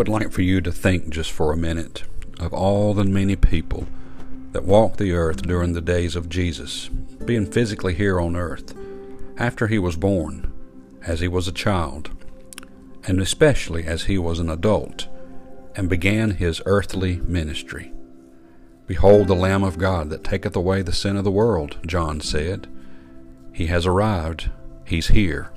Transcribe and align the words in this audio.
would 0.00 0.08
like 0.08 0.32
for 0.32 0.40
you 0.40 0.62
to 0.62 0.72
think 0.72 1.10
just 1.10 1.30
for 1.30 1.52
a 1.52 1.58
minute 1.58 2.04
of 2.38 2.54
all 2.54 2.94
the 2.94 3.04
many 3.04 3.36
people 3.36 3.86
that 4.52 4.64
walked 4.64 4.96
the 4.96 5.12
earth 5.12 5.42
during 5.42 5.74
the 5.74 5.82
days 5.82 6.16
of 6.16 6.30
Jesus, 6.30 6.88
being 7.26 7.44
physically 7.44 7.92
here 7.92 8.18
on 8.18 8.34
earth, 8.34 8.74
after 9.36 9.66
he 9.66 9.78
was 9.78 9.96
born, 9.96 10.50
as 11.06 11.20
he 11.20 11.28
was 11.28 11.46
a 11.46 11.52
child, 11.52 12.08
and 13.06 13.20
especially 13.20 13.84
as 13.84 14.04
he 14.04 14.16
was 14.16 14.38
an 14.38 14.48
adult, 14.48 15.06
and 15.76 15.90
began 15.90 16.30
his 16.30 16.62
earthly 16.64 17.16
ministry. 17.16 17.92
Behold 18.86 19.28
the 19.28 19.34
Lamb 19.34 19.62
of 19.62 19.76
God 19.76 20.08
that 20.08 20.24
taketh 20.24 20.56
away 20.56 20.80
the 20.80 20.94
sin 20.94 21.18
of 21.18 21.24
the 21.24 21.30
world, 21.30 21.76
John 21.86 22.22
said. 22.22 22.68
He 23.52 23.66
has 23.66 23.84
arrived, 23.84 24.50
he's 24.86 25.08
here. 25.08 25.52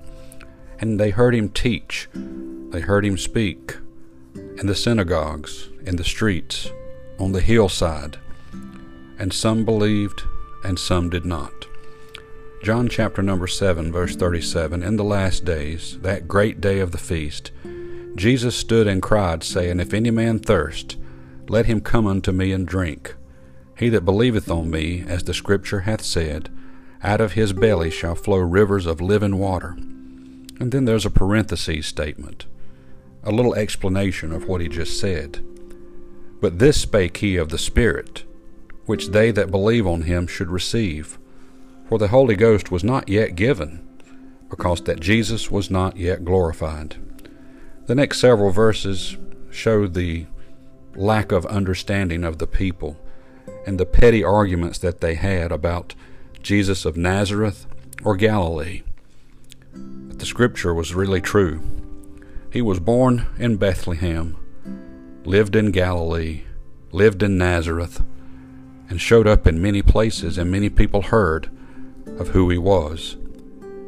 And 0.80 1.00
they 1.00 1.12
heard 1.12 1.34
him 1.34 1.48
teach, 1.48 2.10
they 2.14 2.82
heard 2.82 3.06
him 3.06 3.18
speak, 3.18 3.78
in 4.60 4.68
the 4.68 4.76
synagogues, 4.76 5.70
in 5.86 5.96
the 5.96 6.04
streets, 6.04 6.70
on 7.20 7.32
the 7.32 7.42
hillside, 7.42 8.18
and 9.18 9.34
some 9.34 9.66
believed 9.66 10.24
and 10.64 10.80
some 10.80 11.10
did 11.10 11.26
not. 11.26 11.68
John 12.64 12.88
chapter 12.88 13.22
number 13.22 13.48
7, 13.48 13.92
verse 13.92 14.16
37 14.16 14.84
In 14.84 14.96
the 14.96 15.04
last 15.04 15.44
days, 15.44 15.98
that 16.02 16.28
great 16.28 16.62
day 16.62 16.80
of 16.80 16.92
the 16.92 16.98
feast, 16.98 17.52
Jesus 18.16 18.56
stood 18.56 18.88
and 18.88 19.02
cried, 19.02 19.44
saying, 19.44 19.80
If 19.80 19.94
any 19.94 20.12
man 20.12 20.40
thirst, 20.40 20.98
let 21.50 21.66
him 21.66 21.82
come 21.82 22.08
unto 22.08 22.32
me 22.32 22.52
and 22.52 22.68
drink. 22.68 23.16
He 23.78 23.90
that 23.90 24.06
believeth 24.06 24.50
on 24.50 24.70
me, 24.70 25.04
as 25.06 25.24
the 25.24 25.34
Scripture 25.34 25.82
hath 25.82 26.04
said, 26.04 26.50
out 27.04 27.20
of 27.20 27.34
his 27.34 27.52
belly 27.52 27.92
shall 27.92 28.16
flow 28.16 28.38
rivers 28.38 28.86
of 28.86 29.02
living 29.02 29.38
water. 29.38 29.76
And 30.60 30.72
then 30.72 30.86
there's 30.86 31.06
a 31.06 31.10
parenthesis 31.10 31.86
statement, 31.86 32.46
a 33.24 33.32
little 33.32 33.56
explanation 33.56 34.32
of 34.32 34.48
what 34.48 34.62
he 34.62 34.68
just 34.68 35.00
said. 35.00 35.44
But 36.42 36.60
this 36.60 36.82
spake 36.82 37.18
he 37.18 37.38
of 37.38 37.50
the 37.50 37.58
Spirit, 37.58 38.24
which 38.86 39.10
they 39.10 39.32
that 39.32 39.52
believe 39.52 39.88
on 39.88 40.04
him 40.04 40.28
should 40.28 40.50
receive. 40.50 41.18
For 41.88 41.98
the 41.98 42.10
Holy 42.10 42.36
Ghost 42.36 42.72
was 42.72 42.84
not 42.84 43.08
yet 43.08 43.36
given, 43.36 43.88
because 44.50 44.82
that 44.82 45.00
Jesus 45.00 45.50
was 45.50 45.72
not 45.72 45.98
yet 45.98 46.26
glorified. 46.26 46.98
The 47.86 47.96
next 47.96 48.20
several 48.20 48.52
verses 48.52 49.18
show 49.52 49.88
the 49.88 50.26
lack 50.96 51.32
of 51.32 51.46
understanding 51.46 52.24
of 52.24 52.38
the 52.38 52.48
people 52.48 52.98
and 53.66 53.80
the 53.80 53.86
petty 53.86 54.24
arguments 54.24 54.78
that 54.80 55.02
they 55.02 55.16
had 55.16 55.52
about 55.52 55.96
Jesus 56.42 56.86
of 56.86 56.98
Nazareth 56.98 57.66
or 58.04 58.16
Galilee. 58.16 58.84
But 59.74 60.20
the 60.20 60.26
scripture 60.26 60.74
was 60.74 60.94
really 60.94 61.22
true. 61.22 61.62
He 62.54 62.62
was 62.62 62.80
born 62.80 63.26
in 63.40 63.58
Bethlehem, 63.58 64.38
lived 65.26 65.56
in 65.56 65.72
Galilee, 65.72 66.44
lived 66.92 67.24
in 67.24 67.36
Nazareth, 67.36 68.04
and 68.88 69.02
showed 69.02 69.26
up 69.26 69.48
in 69.48 69.60
many 69.60 69.82
places, 69.82 70.38
and 70.38 70.52
many 70.52 70.70
people 70.70 71.02
heard 71.02 71.50
of 72.20 72.28
who 72.28 72.52
he 72.52 72.60
was. 72.60 73.18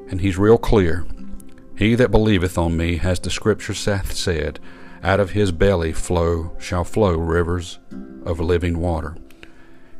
And 0.09 0.19
he's 0.19 0.39
real 0.39 0.57
clear. 0.57 1.05
He 1.77 1.93
that 1.93 2.09
believeth 2.09 2.57
on 2.57 2.75
me, 2.75 2.99
as 3.03 3.19
the 3.19 3.29
scripture 3.29 3.75
hath 3.91 4.13
said, 4.13 4.59
out 5.03 5.19
of 5.19 5.33
his 5.33 5.51
belly 5.51 5.93
flow 5.93 6.57
shall 6.57 6.83
flow 6.83 7.13
rivers 7.13 7.77
of 8.25 8.39
living 8.39 8.79
water. 8.79 9.15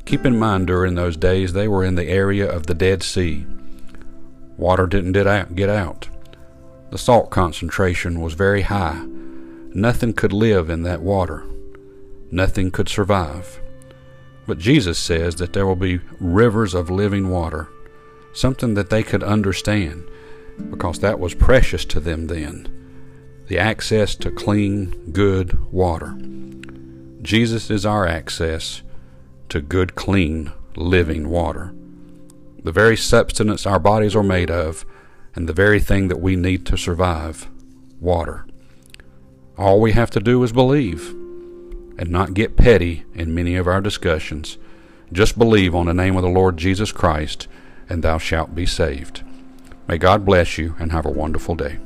Keep 0.06 0.26
in 0.26 0.40
mind 0.40 0.66
during 0.66 0.96
those 0.96 1.18
days 1.18 1.54
they 1.54 1.68
were 1.68 1.84
in 1.84 1.94
the 1.94 2.10
area 2.10 2.50
of 2.50 2.66
the 2.66 2.74
Dead 2.74 3.04
Sea. 3.04 3.46
Water 4.58 4.88
didn't 4.88 5.12
get 5.12 5.70
out. 5.70 6.10
The 6.96 7.00
salt 7.00 7.30
concentration 7.30 8.22
was 8.22 8.36
very 8.36 8.62
high. 8.62 9.04
Nothing 9.74 10.14
could 10.14 10.32
live 10.32 10.70
in 10.70 10.84
that 10.84 11.02
water. 11.02 11.44
Nothing 12.32 12.72
could 12.72 12.88
survive. 12.88 13.60
But 14.48 14.60
Jesus 14.60 14.98
says 14.98 15.36
that 15.36 15.52
there 15.52 15.66
will 15.66 15.76
be 15.76 16.00
rivers 16.22 16.74
of 16.74 16.90
living 16.90 17.30
water, 17.30 17.68
something 18.32 18.76
that 18.76 18.92
they 18.92 19.04
could 19.04 19.24
understand, 19.24 20.08
because 20.70 21.00
that 21.00 21.20
was 21.20 21.34
precious 21.34 21.84
to 21.84 22.00
them 22.00 22.28
then 22.28 22.70
the 23.48 23.60
access 23.60 24.16
to 24.16 24.32
clean, 24.32 25.12
good 25.12 25.70
water. 25.74 26.18
Jesus 27.22 27.70
is 27.70 27.86
our 27.86 28.08
access 28.08 28.84
to 29.50 29.60
good, 29.60 29.96
clean, 29.96 30.54
living 30.78 31.28
water. 31.28 31.76
The 32.64 32.72
very 32.72 32.96
substance 32.96 33.66
our 33.66 33.80
bodies 33.80 34.16
are 34.16 34.24
made 34.24 34.50
of, 34.50 34.86
and 35.36 35.48
the 35.48 35.54
very 35.54 35.80
thing 35.80 36.08
that 36.08 36.22
we 36.22 36.36
need 36.36 36.66
to 36.66 36.78
survive 36.78 37.50
water. 38.00 38.46
All 39.58 39.80
we 39.80 39.92
have 39.92 40.10
to 40.12 40.20
do 40.20 40.42
is 40.44 40.52
believe 40.52 41.10
and 41.98 42.10
not 42.10 42.34
get 42.34 42.58
petty 42.58 43.06
in 43.14 43.36
many 43.36 43.56
of 43.56 43.68
our 43.68 43.82
discussions. 43.82 44.58
Just 45.12 45.38
believe 45.38 45.76
on 45.76 45.86
the 45.86 45.94
name 45.94 46.16
of 46.16 46.24
the 46.24 46.30
Lord 46.30 46.58
Jesus 46.58 46.92
Christ, 46.92 47.48
and 47.88 48.04
thou 48.04 48.18
shalt 48.18 48.56
be 48.56 48.66
saved. 48.66 49.24
May 49.88 49.98
God 49.98 50.26
bless 50.26 50.58
you 50.58 50.76
and 50.80 50.92
have 50.92 51.06
a 51.06 51.12
wonderful 51.12 51.56
day. 51.56 51.78